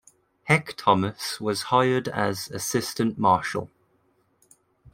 Heck 0.45 0.73
Thomas 0.77 1.39
was 1.39 1.61
hired 1.69 2.07
as 2.07 2.49
assistant 2.49 3.19
marshal. 3.19 3.69